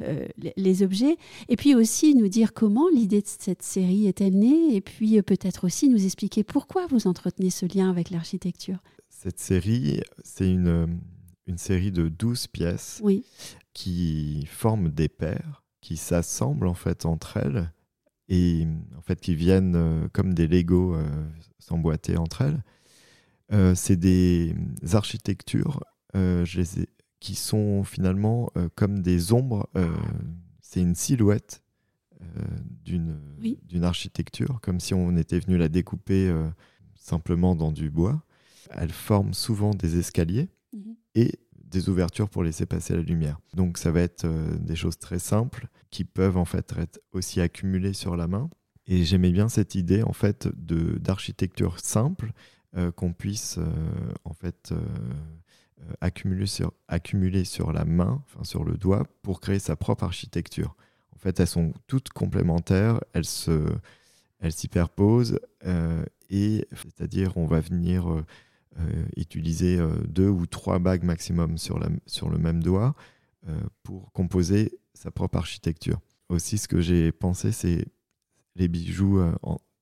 les, 0.55 0.83
objets. 0.83 1.17
Et 1.49 1.55
puis 1.55 1.75
aussi 1.75 2.15
nous 2.15 2.27
dire 2.27 2.53
comment 2.53 2.87
l'idée 2.89 3.21
de 3.21 3.27
cette 3.27 3.61
série 3.61 4.07
est-elle 4.07 4.37
née. 4.37 4.75
Et 4.75 4.81
puis 4.81 5.21
peut-être 5.21 5.65
aussi 5.65 5.89
nous 5.89 6.05
expliquer 6.05 6.43
pourquoi 6.43 6.87
vous 6.87 7.07
entretenez 7.07 7.49
ce 7.49 7.65
lien 7.65 7.89
avec 7.89 8.09
l'architecture. 8.09 8.79
Cette 9.09 9.39
série, 9.39 10.01
c'est 10.23 10.49
une, 10.49 10.99
une 11.47 11.57
série 11.57 11.91
de 11.91 12.07
12 12.07 12.47
pièces 12.47 13.01
qui 13.73 14.45
forment 14.47 14.89
des 14.89 15.09
paires, 15.09 15.63
qui 15.81 15.97
s'assemblent 15.97 16.67
en 16.67 16.73
fait 16.73 17.05
entre 17.05 17.37
elles 17.37 17.71
et 18.29 18.65
en 18.97 19.01
fait 19.01 19.19
qui 19.19 19.35
viennent 19.35 19.75
euh, 19.75 20.07
comme 20.13 20.33
des 20.33 20.47
Lego 20.47 20.95
euh, 20.95 21.03
s'emboîter 21.59 22.17
entre 22.17 22.41
elles. 22.41 22.63
Euh, 23.51 23.75
c'est 23.75 23.97
des 23.97 24.55
architectures 24.93 25.81
qui 27.21 27.35
sont 27.35 27.85
finalement 27.85 28.51
comme 28.75 29.01
des 29.01 29.31
ombres. 29.31 29.69
c'est 30.61 30.81
une 30.81 30.95
silhouette 30.95 31.63
d'une 32.83 33.17
d'une 33.69 33.83
architecture, 33.85 34.59
comme 34.61 34.81
si 34.81 34.93
on 34.93 35.15
était 35.15 35.39
venu 35.39 35.57
la 35.57 35.69
découper 35.69 36.29
simplement 36.95 37.55
dans 37.55 37.71
du 37.71 37.89
bois 37.89 38.21
elles 38.75 38.91
forment 38.91 39.33
souvent 39.33 39.71
des 39.71 39.97
escaliers 39.97 40.49
mhm. 40.73 40.95
et 41.15 41.39
des 41.55 41.89
ouvertures 41.89 42.29
pour 42.29 42.43
laisser 42.43 42.65
passer 42.65 42.95
la 42.95 43.01
lumière. 43.01 43.39
Donc 43.53 43.77
ça 43.77 43.91
va 43.91 44.01
être 44.01 44.25
euh, 44.25 44.57
des 44.57 44.75
choses 44.75 44.97
très 44.97 45.19
simples 45.19 45.67
qui 45.89 46.03
peuvent 46.03 46.37
en 46.37 46.45
fait 46.45 46.73
être 46.77 46.99
aussi 47.13 47.39
accumulées 47.39 47.93
sur 47.93 48.17
la 48.17 48.27
main. 48.27 48.49
Et 48.87 49.03
j'aimais 49.05 49.31
bien 49.31 49.47
cette 49.47 49.75
idée 49.75 50.03
en 50.03 50.13
fait 50.13 50.49
d'architecture 50.55 51.79
simple 51.79 52.31
euh, 52.75 52.91
qu'on 52.91 53.13
puisse 53.13 53.57
euh, 53.57 53.71
en 54.25 54.33
fait 54.33 54.73
accumuler 55.99 56.45
sur 56.45 56.73
accumuler 56.87 57.43
sur 57.43 57.73
la 57.73 57.85
main, 57.85 58.23
enfin 58.25 58.43
sur 58.43 58.63
le 58.63 58.77
doigt, 58.77 59.05
pour 59.21 59.39
créer 59.39 59.59
sa 59.59 59.75
propre 59.75 60.03
architecture. 60.03 60.75
En 61.15 61.19
fait, 61.19 61.39
elles 61.39 61.47
sont 61.47 61.73
toutes 61.87 62.09
complémentaires, 62.09 62.99
elles 63.13 63.25
se 63.25 63.65
elles 64.39 64.53
s'hyperposent 64.53 65.39
et 66.29 66.67
c'est-à-dire 66.73 67.37
on 67.37 67.45
va 67.45 67.59
venir 67.59 68.23
euh, 68.79 69.05
utiliser 69.17 69.77
euh, 69.77 69.91
deux 70.07 70.29
ou 70.29 70.45
trois 70.45 70.79
bagues 70.79 71.03
maximum 71.03 71.57
sur, 71.57 71.77
la, 71.77 71.89
sur 72.05 72.29
le 72.29 72.37
même 72.37 72.63
doigt 72.63 72.95
euh, 73.49 73.59
pour 73.83 74.13
composer 74.13 74.79
sa 74.93 75.11
propre 75.11 75.39
architecture. 75.39 75.99
Aussi, 76.29 76.57
ce 76.57 76.69
que 76.69 76.79
j'ai 76.79 77.11
pensé, 77.11 77.51
c'est 77.51 77.85
les 78.55 78.69
bijoux 78.69 79.21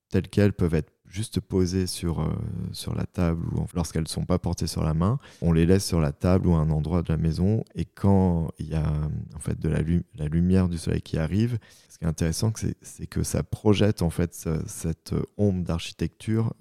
tels 0.09 0.27
quels 0.27 0.53
peuvent 0.53 0.73
être 0.73 0.91
juste 1.09 1.39
posés 1.39 1.87
sur, 1.87 2.25
sur 2.71 2.95
la 2.95 3.05
table 3.05 3.45
ou 3.55 3.65
lorsqu'elles 3.73 4.03
ne 4.03 4.07
sont 4.07 4.25
pas 4.25 4.39
portées 4.39 4.67
sur 4.67 4.83
la 4.83 4.93
main, 4.93 5.19
on 5.41 5.51
les 5.51 5.65
laisse 5.65 5.85
sur 5.85 5.99
la 5.99 6.11
table 6.11 6.47
ou 6.47 6.53
à 6.53 6.59
un 6.59 6.69
endroit 6.69 7.01
de 7.01 7.11
la 7.11 7.17
maison 7.17 7.63
et 7.75 7.85
quand 7.85 8.49
il 8.59 8.69
y 8.69 8.75
a 8.75 8.93
en 9.35 9.39
fait 9.39 9.59
de 9.59 9.69
la, 9.69 9.79
la 10.15 10.27
lumière 10.27 10.69
du 10.69 10.77
soleil 10.77 11.01
qui 11.01 11.17
arrive, 11.17 11.57
ce 11.89 11.97
qui 11.97 12.05
est 12.05 12.07
intéressant 12.07 12.53
c'est 12.81 13.07
que 13.07 13.23
ça 13.23 13.43
projette 13.43 14.01
en 14.01 14.09
fait 14.09 14.47
cette 14.67 15.13
ombre 15.37 15.63
d'architecture 15.63 16.53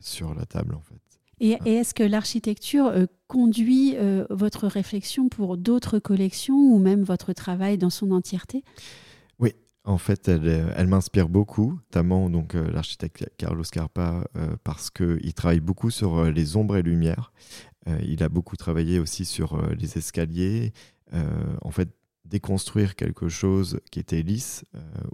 sur 0.00 0.34
la 0.34 0.44
table 0.44 0.74
en 0.74 0.82
fait. 0.82 1.00
Et, 1.40 1.56
est-ce 1.64 1.94
que 1.94 2.02
l'architecture 2.02 2.86
euh, 2.86 3.06
conduit 3.28 3.94
euh, 3.96 4.24
votre 4.30 4.66
réflexion 4.66 5.28
pour 5.28 5.56
d'autres 5.56 5.98
collections 5.98 6.56
ou 6.56 6.78
même 6.78 7.02
votre 7.02 7.32
travail 7.32 7.78
dans 7.78 7.90
son 7.90 8.10
entièreté? 8.10 8.64
En 9.88 9.98
fait, 9.98 10.28
elle, 10.28 10.46
euh, 10.48 10.72
elle 10.76 10.86
m'inspire 10.86 11.28
beaucoup, 11.28 11.80
notamment 11.86 12.30
donc 12.30 12.54
l'architecte 12.54 13.28
Carlos 13.36 13.64
Scarpa 13.64 14.24
parce 14.64 14.90
qu'il 14.90 15.34
travaille 15.34 15.60
beaucoup 15.60 15.90
sur 15.90 16.24
les 16.24 16.56
ombres 16.56 16.76
et 16.76 16.82
lumières. 16.82 17.32
il 18.02 18.22
a 18.22 18.28
beaucoup 18.28 18.56
travaillé 18.56 18.98
aussi 18.98 19.24
sur 19.24 19.60
les 19.72 19.98
escaliers. 19.98 20.72
en 21.62 21.70
fait, 21.70 21.88
déconstruire 22.24 22.94
quelque 22.96 23.28
chose 23.28 23.80
qui 23.90 24.00
était 24.00 24.22
lisse, 24.22 24.64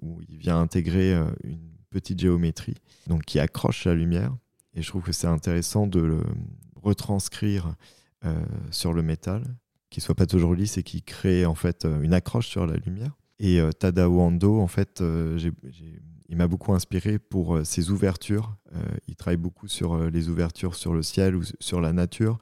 où 0.03 0.21
il 0.29 0.39
vient 0.39 0.61
intégrer 0.61 1.15
une 1.45 1.71
petite 1.91 2.21
géométrie, 2.21 2.77
donc 3.07 3.25
qui 3.25 3.39
accroche 3.39 3.85
la 3.85 3.95
lumière 3.95 4.35
et 4.75 4.83
je 4.83 4.89
trouve 4.89 5.03
que 5.03 5.13
c'est 5.13 5.27
intéressant 5.27 5.87
de 5.87 6.01
le 6.01 6.23
retranscrire 6.83 7.75
euh, 8.25 8.45
sur 8.71 8.93
le 8.93 9.03
métal, 9.03 9.57
qui 9.91 10.01
soit 10.01 10.15
pas 10.15 10.27
toujours 10.27 10.55
lisse 10.55 10.77
et 10.79 10.83
qui 10.83 11.03
crée 11.03 11.47
en 11.47 11.55
fait 11.55 11.87
une 12.03 12.13
accroche 12.13 12.49
sur 12.49 12.67
la 12.67 12.77
lumière. 12.77 13.17
Et 13.41 13.61
Tadao 13.79 14.21
Ando, 14.21 14.61
en 14.61 14.69
fait, 14.69 15.03
il 15.03 16.37
m'a 16.37 16.47
beaucoup 16.47 16.73
inspiré 16.73 17.19
pour 17.19 17.61
ses 17.65 17.91
ouvertures. 17.91 18.57
il 19.09 19.17
travaille 19.17 19.37
beaucoup 19.37 19.69
sur 19.69 20.11
les 20.11 20.29
ouvertures 20.29 20.75
sur 20.77 20.95
le 20.95 21.03
ciel 21.03 21.35
ou 21.35 21.43
sur 21.59 21.81
la 21.81 21.93
nature. 21.93 22.39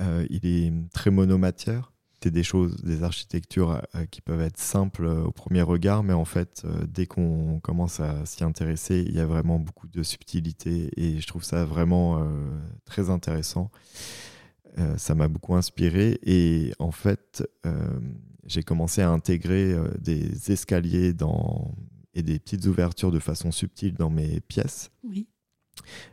il 0.00 0.40
est 0.44 0.72
très 0.92 1.10
monomatière 1.10 1.94
des 2.30 2.42
choses, 2.42 2.76
des 2.82 3.02
architectures 3.02 3.80
euh, 3.94 4.06
qui 4.06 4.20
peuvent 4.20 4.40
être 4.40 4.58
simples 4.58 5.06
euh, 5.06 5.24
au 5.24 5.32
premier 5.32 5.62
regard, 5.62 6.02
mais 6.02 6.12
en 6.12 6.24
fait, 6.24 6.62
euh, 6.64 6.84
dès 6.86 7.06
qu'on 7.06 7.60
commence 7.60 8.00
à 8.00 8.24
s'y 8.26 8.44
intéresser, 8.44 9.04
il 9.06 9.14
y 9.14 9.20
a 9.20 9.26
vraiment 9.26 9.58
beaucoup 9.58 9.88
de 9.88 10.02
subtilité 10.02 10.90
et 10.96 11.20
je 11.20 11.26
trouve 11.26 11.44
ça 11.44 11.64
vraiment 11.64 12.24
très 12.84 13.10
intéressant. 13.10 13.70
Ça 14.96 15.14
m'a 15.14 15.28
beaucoup 15.28 15.54
inspiré 15.54 16.18
et 16.22 16.72
en 16.78 16.90
fait, 16.90 17.48
j'ai 18.46 18.62
commencé 18.62 19.02
à 19.02 19.10
intégrer 19.10 19.76
des 20.00 20.50
escaliers 20.50 21.12
dans, 21.12 21.74
et 22.14 22.22
des 22.22 22.38
petites 22.38 22.66
ouvertures 22.66 23.12
de 23.12 23.20
façon 23.20 23.52
subtile 23.52 23.94
dans 23.94 24.10
mes 24.10 24.40
pièces. 24.40 24.90
Oui. 25.04 25.28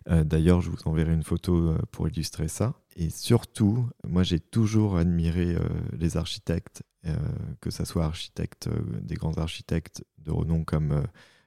D'ailleurs, 0.08 0.62
je 0.62 0.70
vous 0.70 0.78
enverrai 0.86 1.14
une 1.14 1.24
photo 1.24 1.76
pour 1.92 2.08
illustrer 2.08 2.48
ça. 2.48 2.76
Et 2.96 3.10
surtout, 3.10 3.90
moi 4.06 4.24
j'ai 4.24 4.40
toujours 4.40 4.98
admiré 4.98 5.56
euh, 5.56 5.62
les 5.98 6.18
architectes, 6.18 6.84
euh, 7.06 7.16
que 7.62 7.70
ce 7.70 7.86
soit 7.86 8.06
architectes, 8.06 8.68
euh, 8.68 9.00
des 9.02 9.16
grands 9.16 9.38
architectes 9.38 10.04
de 10.18 10.32
renom 10.32 10.64
comme, 10.66 11.04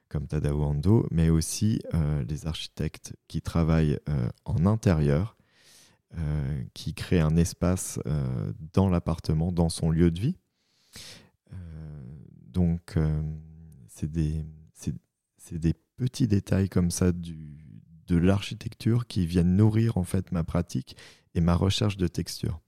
comme 0.09 0.27
Tadao 0.27 0.63
Ando, 0.63 1.07
mais 1.11 1.29
aussi 1.29 1.79
les 2.27 2.45
architectes 2.45 3.15
qui 3.27 3.41
travaillent 3.41 3.99
en 4.43 4.65
intérieur, 4.65 5.37
qui 6.73 6.93
créent 6.93 7.19
un 7.19 7.35
espace 7.35 7.99
dans 8.73 8.89
l'appartement, 8.89 9.51
dans 9.51 9.69
son 9.69 9.91
lieu 9.91 10.11
de 10.11 10.19
vie. 10.19 10.37
donc, 12.47 12.95
c'est 13.87 14.11
des, 14.11 14.45
des, 15.51 15.73
petits 15.97 16.27
détails 16.27 16.69
comme 16.69 16.91
ça 16.91 17.11
de 17.11 18.17
l'architecture 18.17 19.07
qui 19.07 19.25
viennent 19.25 19.55
nourrir 19.55 19.97
en 19.97 20.03
fait 20.03 20.31
ma 20.31 20.43
pratique 20.43 20.97
et 21.33 21.41
ma 21.41 21.55
recherche 21.55 21.97
de 21.97 22.07
texture. 22.07 22.59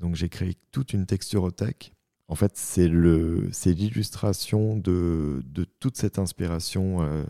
Donc 0.00 0.16
j'ai 0.16 0.28
créé 0.28 0.54
toute 0.70 0.92
une 0.92 1.06
texturothèque. 1.06 1.94
En 2.28 2.36
fait, 2.36 2.52
c'est 2.56 2.88
l'illustration 2.88 4.76
de, 4.76 5.42
toute 5.78 5.96
cette 5.96 6.18
inspiration 6.18 7.02
euh, 7.02 7.22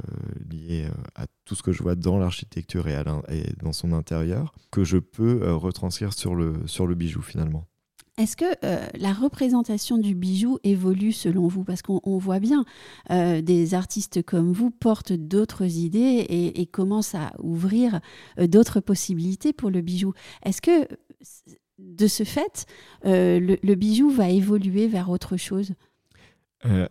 liée 0.49 0.87
euh, 0.87 0.95
à 1.17 1.27
tout 1.45 1.57
ce 1.57 1.65
que 1.65 1.73
je 1.73 1.83
vois 1.83 1.97
dans 1.97 2.17
l'architecture 2.19 2.87
et, 2.87 2.97
et, 3.29 3.43
dans 3.61 3.73
son 3.73 3.93
intérieur 3.93 4.55
que 4.71 4.85
je 4.85 4.99
peux 4.99 5.43
euh, 5.43 5.57
retranscrire 5.57 6.13
sur 6.13 6.37
le, 6.37 6.95
bijou 6.95 7.23
finalement. 7.23 7.67
Est-ce 8.17 8.37
que 8.37 8.45
la 8.97 9.13
représentation 9.13 9.99
du 9.99 10.15
bijou 10.15 10.61
évolue 10.63 11.11
selon 11.11 11.49
vous? 11.49 11.65
Parce 11.65 11.83
qu'on 11.83 12.19
voit 12.19 12.39
bien 12.39 12.65
des 13.11 13.75
artistes 13.75 14.23
comme 14.23 14.53
vous 14.53 14.71
portent 14.71 15.13
d'autres 15.13 15.65
idées 15.65 16.25
et, 16.29 16.67
commencent 16.67 17.17
à 17.17 17.33
ouvrir 17.41 17.99
d'autres 18.39 18.79
possibilités 18.79 19.53
pour 19.53 19.69
le 19.69 19.81
bijou. 19.81 20.13
Est-ce 20.45 20.63
que 20.63 20.87
de 21.79 22.07
ce 22.07 22.25
fait, 22.25 22.67
le, 23.05 23.75
bijou 23.75 24.11
va 24.11 24.31
évoluer 24.31 24.87
vers 24.89 25.11
autre 25.11 25.37
chose 25.37 25.75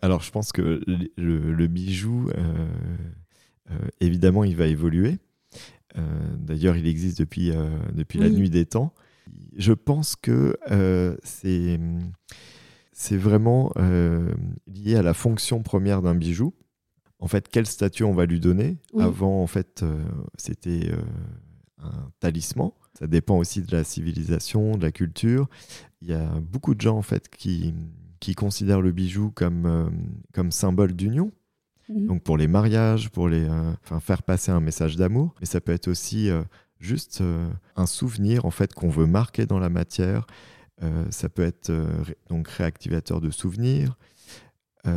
Alors 0.01 0.21
je 0.21 0.31
pense 0.31 0.51
que 0.51 0.81
le, 1.17 1.67
bijou, 1.67 2.29
évidemment, 4.01 4.43
il 4.43 4.55
va 4.55 4.67
évoluer. 4.67 5.17
D'ailleurs, 6.37 6.75
il 6.75 6.87
existe 6.87 7.19
depuis, 7.19 7.51
depuis 7.93 8.19
la 8.19 8.29
nuit 8.29 8.49
des 8.49 8.65
temps. 8.65 8.93
Je 9.55 9.73
pense 9.73 10.15
que 10.15 10.57
euh, 10.71 11.15
c'est 11.23 13.17
vraiment 13.17 13.71
euh, 13.77 14.33
lié 14.67 14.95
à 14.95 15.01
la 15.01 15.13
fonction 15.13 15.61
première 15.61 16.01
d'un 16.01 16.15
bijou. 16.15 16.53
En 17.19 17.27
fait, 17.27 17.47
quel 17.47 17.65
statut 17.65 18.03
on 18.03 18.13
va 18.13 18.25
lui 18.25 18.39
donner? 18.39 18.77
Avant, 18.99 19.41
en 19.41 19.47
fait, 19.47 19.83
euh, 19.83 20.03
c'était 20.37 20.91
un 21.77 22.11
talisman. 22.19 22.71
Ça 23.03 23.07
dépend 23.07 23.37
aussi 23.37 23.61
de 23.61 23.75
la 23.75 23.83
civilisation, 23.83 24.77
de 24.77 24.83
la 24.83 24.91
culture. 24.93 25.49
Il 26.01 26.07
y 26.07 26.13
a 26.13 26.25
beaucoup 26.39 26.73
de 26.73 26.79
gens 26.79 26.97
en 26.97 27.01
fait 27.01 27.29
qui, 27.29 27.73
qui 28.19 28.33
considèrent 28.33 28.81
le 28.81 28.93
bijou 28.93 29.31
comme, 29.35 29.91
comme 30.33 30.51
symbole 30.51 30.93
d'union. 30.93 31.31
Mhm. 31.89 32.07
Donc 32.07 32.23
pour 32.23 32.37
les 32.37 32.47
mariages, 32.47 33.09
pour 33.09 33.27
les, 33.27 33.45
faire 33.99 34.23
passer 34.23 34.51
un 34.51 34.61
message 34.61 34.95
d'amour. 34.95 35.35
Mais 35.41 35.45
ça 35.45 35.59
peut 35.59 35.73
être 35.73 35.89
aussi 35.89 36.29
juste 36.83 37.21
euh, 37.21 37.49
un 37.75 37.85
souvenir 37.85 38.45
en 38.45 38.51
fait 38.51 38.73
qu'on 38.73 38.89
veut 38.89 39.07
marquer 39.07 39.45
dans 39.45 39.59
la 39.59 39.69
matière. 39.69 40.27
Euh, 40.83 41.05
ça 41.09 41.29
peut 41.29 41.43
être 41.43 41.69
euh, 41.69 41.87
donc 42.29 42.47
réactivateur 42.47 43.21
de 43.21 43.31
souvenirs. 43.31 43.97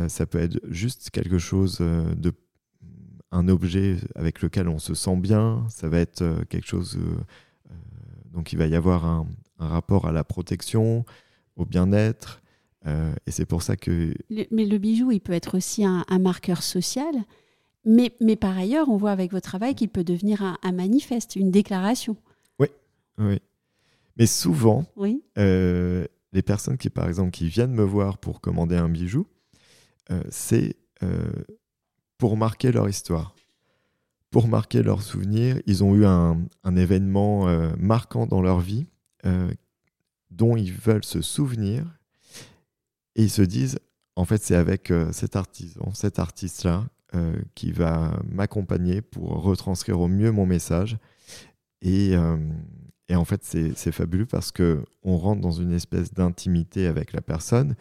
ça 0.09 0.25
peut 0.25 0.39
être 0.39 0.59
juste 0.69 1.09
quelque 1.11 1.39
chose 1.39 1.77
de 1.79 2.33
un 3.31 3.47
objet 3.47 3.97
avec 4.15 4.41
lequel 4.41 4.67
on 4.67 4.79
se 4.79 4.93
sent 4.93 5.15
bien. 5.17 5.65
Ça 5.69 5.87
va 5.87 5.99
être 5.99 6.43
quelque 6.49 6.67
chose 6.67 6.97
donc 8.37 8.53
il 8.53 8.57
va 8.57 8.67
y 8.67 8.75
avoir 8.75 9.03
un, 9.03 9.27
rapport 9.59 10.07
à 10.07 10.13
la 10.13 10.23
protection, 10.23 11.03
au 11.57 11.65
bien-être. 11.65 12.41
et 12.85 13.31
c'est 13.31 13.45
pour 13.45 13.63
ça 13.63 13.75
que. 13.75 14.13
mais 14.29 14.65
le 14.65 14.77
bijou, 14.77 15.11
il 15.11 15.19
peut 15.19 15.33
être 15.33 15.57
aussi 15.57 15.83
un 15.83 16.19
marqueur 16.19 16.63
social. 16.63 17.25
Mais, 17.89 18.13
mais 18.19 18.35
par 18.35 18.57
ailleurs, 18.57 18.89
on 18.89 18.97
voit 18.97 19.11
avec 19.11 19.31
votre 19.31 19.47
travail 19.47 19.73
qu'il 19.73 19.87
peut 19.87 20.03
devenir 20.03 20.57
un, 20.61 20.71
manifeste, 20.73 21.37
une 21.37 21.51
déclaration. 21.51 22.17
Oui, 22.59 22.67
oui. 23.17 23.39
Mais 24.17 24.25
souvent, 24.25 24.85
oui. 24.97 25.23
Euh, 25.37 26.05
les 26.33 26.41
personnes 26.41 26.77
qui, 26.77 26.89
par 26.89 27.07
exemple, 27.07 27.31
qui 27.31 27.47
viennent 27.47 27.71
me 27.71 27.85
voir 27.85 28.17
pour 28.17 28.41
commander 28.41 28.75
un 28.75 28.89
bijou, 28.89 29.25
euh, 30.11 30.21
c'est 30.29 30.75
euh, 31.01 31.31
pour 32.17 32.35
marquer 32.35 32.73
leur 32.73 32.89
histoire, 32.89 33.36
pour 34.29 34.47
marquer 34.47 34.83
leurs 34.83 35.01
souvenirs. 35.01 35.61
Ils 35.65 35.83
ont 35.83 35.95
eu 35.95 36.05
un, 36.05 36.45
événement 36.75 37.47
marquant 37.77 38.25
dans 38.25 38.41
leur 38.41 38.59
vie 38.59 38.87
dont 40.31 40.55
ils 40.55 40.73
veulent 40.73 41.05
se 41.05 41.21
souvenir 41.21 41.85
et 43.15 43.23
ils 43.23 43.31
se 43.31 43.41
disent, 43.41 43.79
en 44.15 44.25
fait, 44.25 44.41
c'est 44.43 44.55
avec 44.55 44.91
cet 45.11 45.35
artisan, 45.35 45.91
cet 45.93 46.19
artiste-là 46.19 46.85
euh, 47.15 47.39
qui 47.55 47.71
va 47.71 48.19
m'accompagner 48.29 49.01
pour 49.01 49.41
retranscrire 49.41 49.97
au 49.97 50.09
mieux 50.09 50.29
mon 50.29 50.45
message. 50.45 50.97
Et, 51.81 52.17
euh, 52.17 52.35
et 53.07 53.15
en 53.15 53.23
fait, 53.23 53.45
c'est 53.45 53.91
fabuleux 53.93 54.25
parce 54.25 54.51
que 54.51 54.83
on 55.03 55.17
rentre 55.17 55.39
dans 55.39 55.53
une 55.53 55.71
espèce 55.71 56.13
d'intimité 56.13 56.85
avec 56.85 57.13
la 57.13 57.21
personne 57.21 57.75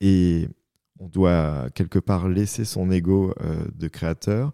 et 0.00 0.48
on 0.98 1.06
doit 1.06 1.70
quelque 1.76 2.00
part 2.00 2.28
laisser 2.28 2.64
son 2.64 2.90
ego 2.90 3.32
euh, 3.42 3.64
de 3.76 3.86
créateur 3.86 4.52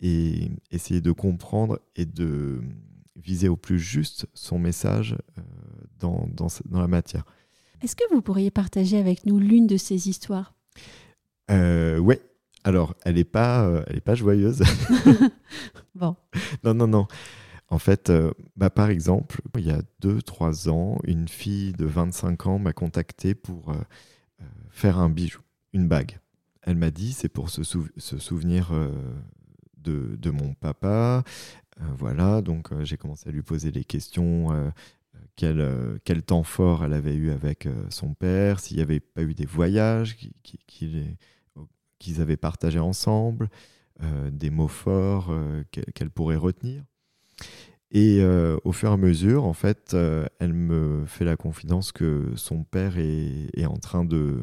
et 0.00 0.50
essayer 0.70 1.00
de 1.00 1.12
comprendre 1.12 1.80
et 1.96 2.06
de 2.06 2.60
viser 3.16 3.48
au 3.48 3.56
plus 3.56 3.78
juste 3.78 4.26
son 4.34 4.58
message 4.58 5.16
dans, 5.98 6.28
dans, 6.32 6.46
dans, 6.66 6.80
la 6.80 6.86
matière. 6.86 7.24
Est-ce 7.82 7.96
que 7.96 8.04
vous 8.12 8.22
pourriez 8.22 8.50
partager 8.50 8.96
avec 8.96 9.26
nous 9.26 9.38
l'une 9.38 9.66
de 9.66 9.76
ces 9.76 10.08
histoires? 10.08 10.54
Euh, 11.50 11.98
Oui, 11.98 12.16
alors, 12.64 12.94
elle 13.04 13.14
n'est 13.14 13.24
pas, 13.24 13.64
euh, 13.64 13.82
elle 13.86 13.96
est 13.96 14.02
pas 14.02 14.14
joyeuse. 14.14 14.62
bon. 15.94 16.16
Non, 16.64 16.74
non, 16.74 16.86
non. 16.86 17.06
En 17.70 17.78
fait, 17.78 18.10
euh, 18.10 18.30
bah, 18.56 18.70
par 18.70 18.90
exemple, 18.90 19.40
il 19.56 19.66
y 19.66 19.70
a 19.70 19.80
2-3 20.02 20.68
ans, 20.68 20.98
une 21.04 21.28
fille 21.28 21.72
de 21.72 21.84
25 21.84 22.46
ans 22.46 22.58
m'a 22.58 22.72
contacté 22.72 23.34
pour 23.34 23.70
euh, 23.70 24.44
faire 24.70 24.98
un 24.98 25.10
bijou, 25.10 25.40
une 25.72 25.86
bague. 25.86 26.18
Elle 26.62 26.76
m'a 26.76 26.90
dit, 26.90 27.12
c'est 27.12 27.28
pour 27.28 27.50
se, 27.50 27.62
souvenir 27.62 28.72
de, 29.88 30.16
de, 30.16 30.30
mon 30.30 30.54
papa. 30.54 31.22
voilà, 31.96 32.42
donc 32.42 32.68
j'ai 32.84 32.96
commencé 32.96 33.28
à 33.28 33.32
lui 33.32 33.42
poser 33.42 33.70
des 33.72 33.84
questions. 33.84 34.72
Quel, 35.36 36.00
quel, 36.04 36.22
temps 36.22 36.42
fort 36.42 36.84
elle 36.84 36.92
avait 36.92 37.14
eu 37.14 37.30
avec 37.30 37.68
son 37.90 38.14
père, 38.14 38.60
s'il 38.60 38.76
n'y 38.76 38.82
avait 38.82 39.00
pas 39.00 39.22
eu 39.22 39.34
des 39.34 39.46
voyages 39.46 40.16
qui, 40.16 40.32
qui, 40.42 40.58
qui, 40.66 41.16
qu'ils 41.98 42.20
avaient 42.20 42.36
partagé 42.36 42.78
ensemble, 42.78 43.48
euh, 44.02 44.30
des 44.30 44.50
mots 44.50 44.68
forts 44.68 45.28
euh, 45.30 45.64
qu'elle 45.94 46.10
pourrait 46.10 46.36
retenir. 46.36 46.84
Et 47.90 48.20
euh, 48.20 48.58
au 48.64 48.72
fur 48.72 48.90
et 48.90 48.92
à 48.92 48.96
mesure, 48.96 49.44
en 49.44 49.54
fait, 49.54 49.96
elle 50.38 50.52
me 50.52 51.04
fait 51.06 51.24
la 51.24 51.36
confidence 51.36 51.92
que 51.92 52.32
son 52.36 52.62
père 52.62 52.98
est, 52.98 53.48
est 53.54 53.66
en 53.66 53.78
train 53.78 54.04
de, 54.04 54.40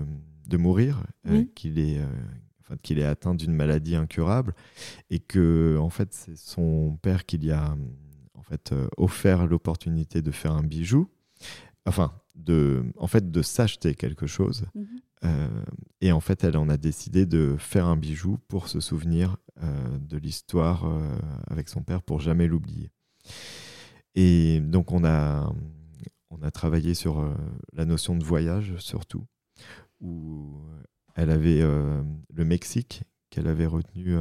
de 0.48 0.58
mourir, 0.58 1.04
qu'il 1.56 1.80
est, 1.80 2.02
enfin, 2.66 2.78
qu'il 2.82 3.00
est 3.00 3.06
atteint 3.06 3.36
d'une 3.36 3.54
maladie 3.54 3.96
incurable, 3.96 4.54
et 5.10 5.20
que 5.20 5.78
en 5.80 5.90
fait, 5.90 6.14
c'est 6.14 6.38
son 6.38 6.98
père 7.02 7.26
qui 7.26 7.38
lui 7.38 7.52
a 7.52 7.76
en 8.34 8.44
fait 8.44 8.74
offert 8.98 9.48
l'opportunité 9.48 10.22
de 10.22 10.32
faire 10.32 10.52
un 10.52 10.64
bijou, 10.64 11.10
enfin, 11.86 12.12
de, 12.36 12.84
en 12.98 13.08
fait, 13.08 13.32
de 13.32 13.42
s'acheter 13.42 13.96
quelque 13.96 14.28
chose. 14.28 14.66
Mhm. 14.76 14.86
Euh, 15.24 15.64
et 16.02 16.12
en 16.12 16.20
fait, 16.20 16.44
elle 16.44 16.58
en 16.58 16.70
a 16.70 16.78
décidé 16.78 17.26
de 17.26 17.56
faire 17.58 17.88
un 17.88 17.96
bijou 17.96 18.38
pour 18.48 18.68
se 18.68 18.80
souvenir 18.80 19.38
euh, 19.64 19.98
de 19.98 20.18
l'histoire 20.18 20.86
euh, 20.86 21.18
avec 21.48 21.70
son 21.70 21.82
père 21.82 22.04
pour 22.04 22.20
jamais 22.20 22.48
l'oublier. 22.48 22.92
Et 24.14 24.60
donc, 24.60 24.92
on 24.92 25.04
a, 25.04 25.52
on 26.30 26.42
a 26.42 26.52
travaillé 26.52 26.94
sur 26.94 27.34
la 27.74 27.86
notion 27.86 28.16
de 28.16 28.24
voyage 28.24 28.76
surtout, 28.78 29.26
où 30.00 30.62
elle 31.16 31.30
avait 31.32 31.62
le 31.62 32.46
Mexique 32.46 33.04
qu'elle 33.30 33.48
avait 33.48 33.66
retenu 33.66 34.16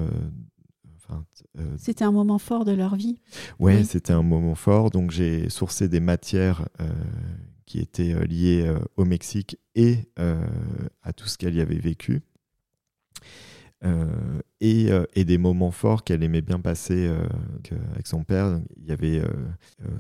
c'était 1.77 2.03
un 2.03 2.11
moment 2.11 2.39
fort 2.39 2.65
de 2.65 2.73
leur 2.73 2.97
vie. 2.97 3.21
Ouais, 3.61 3.77
oui. 3.77 3.85
c'était 3.85 4.15
un 4.15 4.23
moment 4.23 4.55
fort. 4.55 4.91
Donc 4.91 5.11
j'ai 5.11 5.49
sourcé 5.51 5.87
des 5.87 6.01
matières 6.01 6.67
qui 7.67 7.79
étaient 7.79 8.27
liées 8.27 8.75
au 8.97 9.05
Mexique 9.05 9.59
et 9.75 9.99
à 10.17 11.13
tout 11.13 11.29
ce 11.29 11.37
qu'elle 11.37 11.55
y 11.55 11.61
avait 11.61 11.79
vécu. 11.79 12.23
Euh, 13.85 14.41
et, 14.61 14.91
euh, 14.91 15.05
et, 15.15 15.25
des 15.25 15.37
moments 15.37 15.71
forts 15.71 16.05
qu'elle 16.05 16.23
aimait 16.23 16.41
bien 16.41 16.59
passer 16.59 17.07
euh, 17.07 17.27
avec 17.93 18.07
son 18.07 18.25
père. 18.25 18.59
Il 18.79 18.87
y 18.87 18.93
avait 18.93 19.23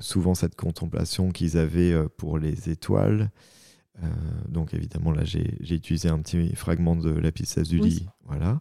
souvent 0.00 0.34
cette 0.34 0.56
contemplation 0.56 1.30
qu'ils 1.30 1.58
avaient 1.58 1.94
pour 2.16 2.38
les 2.38 2.70
étoiles. 2.70 3.30
Donc 4.48 4.74
évidemment, 4.74 5.12
là, 5.12 5.24
j'ai 5.24 5.56
utilisé 5.60 6.08
un 6.08 6.18
petit 6.18 6.54
fragment 6.54 6.96
de 6.96 7.10
la 7.10 7.32
piste 7.32 7.58
Azuli, 7.58 8.06
voilà, 8.24 8.60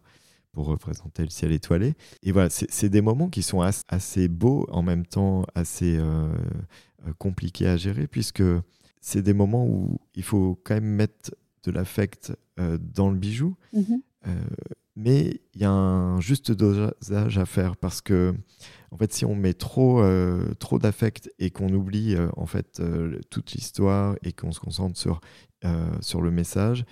pour 0.52 0.68
représenter 0.68 1.24
le 1.24 1.30
ciel 1.30 1.52
étoilé. 1.52 1.96
Et 2.22 2.32
voilà, 2.32 2.50
c'est 2.50 2.90
des 2.90 3.02
moments 3.02 3.30
qui 3.30 3.44
sont 3.44 3.62
assez 3.88 4.28
beaux, 4.28 4.68
en 4.72 4.82
même 4.82 5.06
temps 5.06 5.46
assez 5.56 6.00
compliqués 7.18 7.68
à 7.68 7.78
gérer, 7.78 8.08
puisque 8.08 8.44
c'est 9.02 9.22
des 9.22 9.34
moments 9.34 9.66
où 9.66 10.00
il 10.16 10.24
faut 10.24 10.60
quand 10.64 10.76
même 10.76 10.86
mettre 10.86 11.36
de 11.64 11.72
l'affect 11.72 12.34
dans 12.58 13.10
le 13.10 13.18
bijou. 13.18 13.56
Mm-hmm 13.74 14.02
mais 14.96 15.42
il 15.54 15.62
y 15.62 15.66
a 15.66 15.72
un 15.72 16.20
juste 16.22 16.52
dosage 16.52 17.38
à 17.38 17.46
faire 17.46 17.78
parce 17.78 18.02
que 18.02 18.34
en 18.92 18.98
fait 18.98 19.12
si 19.12 19.26
on 19.26 19.36
met 19.36 19.54
trop 19.54 20.02
euh, 20.02 20.54
trop 20.60 20.78
d'affect 20.78 21.32
et 21.40 21.50
qu'on 21.50 21.74
oublie 21.74 22.16
euh, 22.16 22.28
en 22.38 22.46
fait 22.46 22.80
euh, 22.80 23.20
toute 23.30 23.54
l'histoire 23.54 24.16
et 24.24 24.34
qu'on 24.34 24.52
se 24.52 24.60
concentre 24.60 24.98
sur 24.98 25.22
sur 26.02 26.22
le 26.22 26.30
message 26.30 26.84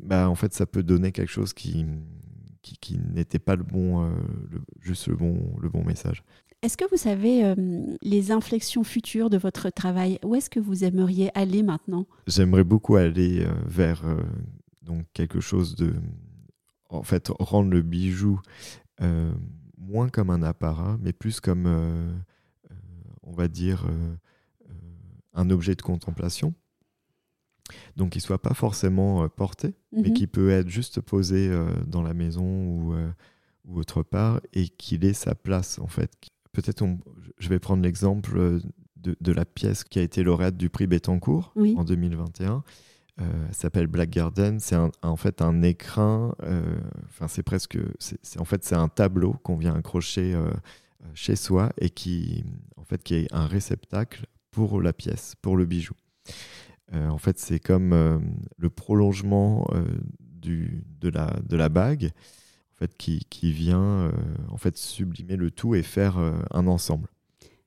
bah 0.00 0.30
en 0.30 0.36
fait 0.36 0.54
ça 0.54 0.64
peut 0.64 0.84
donner 0.84 1.10
quelque 1.10 1.30
chose 1.30 1.52
qui 1.52 1.84
qui, 2.62 2.76
qui 2.78 3.00
n'était 3.12 3.40
pas 3.40 3.56
le 3.56 3.64
bon 3.64 4.08
le, 4.48 4.60
juste 4.78 5.08
le 5.08 5.16
bon 5.16 5.56
le 5.60 5.68
bon 5.68 5.82
message. 5.84 6.22
Est-ce 6.62 6.76
que 6.76 6.88
vous 6.88 6.96
savez 6.96 7.52
les 8.00 8.30
inflexions 8.30 8.84
futures 8.84 9.28
de 9.28 9.38
votre 9.38 9.70
travail? 9.70 10.20
Où 10.24 10.36
est-ce 10.36 10.48
que 10.48 10.60
vous 10.60 10.84
aimeriez 10.84 11.36
aller 11.36 11.64
maintenant? 11.64 12.06
J'aimerais 12.28 12.62
beaucoup 12.62 12.94
aller 12.94 13.44
vers 13.66 14.04
donc 14.82 15.04
quelque 15.12 15.40
chose 15.40 15.74
de 15.74 15.94
en 16.90 17.02
fait 17.02 17.30
rendre 17.38 17.70
le 17.70 17.82
bijou 17.82 18.40
euh, 19.00 19.32
moins 19.78 20.08
comme 20.08 20.30
un 20.30 20.42
apparat, 20.42 20.98
mais 21.00 21.12
plus 21.12 21.40
comme, 21.40 21.66
euh, 21.66 22.12
euh, 22.70 22.74
on 23.22 23.32
va 23.32 23.48
dire, 23.48 23.86
un 25.32 25.48
objet 25.50 25.74
de 25.74 25.82
contemplation. 25.82 26.54
Donc, 27.96 28.16
il 28.16 28.20
soit 28.20 28.42
pas 28.42 28.52
forcément 28.52 29.28
porté, 29.28 29.74
mais 29.92 30.08
mhm. 30.08 30.14
qui 30.14 30.26
peut 30.26 30.50
être 30.50 30.68
juste 30.68 31.00
posé 31.00 31.50
dans 31.86 32.02
la 32.02 32.14
maison 32.14 32.44
ou, 32.44 32.94
ou 33.64 33.78
autre 33.78 34.02
part, 34.02 34.40
et 34.52 34.68
qu'il 34.68 35.04
ait 35.04 35.12
sa 35.12 35.34
place, 35.34 35.78
en 35.78 35.86
fait. 35.86 36.12
Peut-être, 36.52 36.84
je 37.38 37.48
vais 37.48 37.60
prendre 37.60 37.82
l'exemple 37.82 38.60
de, 38.96 39.16
de, 39.20 39.32
la 39.32 39.44
pièce 39.44 39.84
qui 39.84 39.98
a 39.98 40.02
été 40.02 40.22
lauréate 40.24 40.56
du 40.56 40.68
prix 40.68 40.88
Bettencourt 40.88 41.54
en 41.56 41.84
2021 41.84 42.64
euh, 43.20 43.24
s'appelle 43.52 43.86
Black 43.86 44.10
Garden. 44.10 44.60
C'est 44.60 44.76
en 45.02 45.16
fait 45.16 45.42
un 45.42 45.62
écrin. 45.62 46.34
Euh, 46.42 46.62
enfin, 47.08 47.28
c'est 47.28 47.42
presque. 47.42 47.78
C'est 47.98 48.40
en 48.40 48.44
fait 48.44 48.64
c'est 48.64 48.76
un 48.76 48.88
tableau 48.88 49.34
qu'on 49.42 49.56
vient 49.56 49.74
accrocher 49.74 50.34
euh, 50.34 50.50
chez 51.14 51.36
soi 51.36 51.72
et 51.78 51.90
qui 51.90 52.44
en 52.76 52.84
fait 52.84 53.02
qui 53.02 53.14
est 53.14 53.32
un 53.32 53.46
réceptacle 53.46 54.26
pour 54.50 54.80
la 54.80 54.92
pièce, 54.92 55.34
pour 55.42 55.56
le 55.56 55.64
bijou. 55.64 55.94
en 56.92 57.18
fait, 57.18 57.38
c'est 57.38 57.60
comme 57.60 57.92
le 58.56 58.70
prolongement 58.70 59.64
de, 60.20 61.08
la, 61.08 61.36
de 61.48 61.56
la 61.56 61.68
bague, 61.68 62.10
en 62.74 62.78
fait, 62.78 62.96
qui, 62.96 63.24
qui 63.30 63.52
vient 63.52 64.10
en 64.48 64.56
fait 64.56 64.76
sublimer 64.76 65.36
le 65.36 65.52
tout 65.52 65.76
et 65.76 65.84
faire 65.84 66.18
un 66.50 66.66
ensemble. 66.66 67.08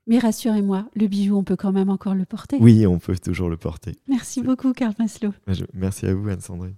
Mais 0.06 0.18
rassurez-moi, 0.18 0.86
le 0.94 1.06
bijou, 1.06 1.36
on 1.36 1.44
peut 1.44 1.56
quand 1.56 1.72
même 1.72 1.88
encore 1.88 2.14
le 2.14 2.26
porter. 2.26 2.58
Oui, 2.60 2.86
on 2.86 2.98
peut 2.98 3.16
toujours 3.16 3.48
le 3.48 3.56
porter. 3.56 3.92
Merci 4.06 4.42
beaucoup, 4.42 4.72
Karl 4.72 4.94
Maslow. 4.98 5.32
Merci 5.72 6.06
à 6.06 6.14
vous, 6.14 6.28
Anne-Sandrine. 6.28 6.74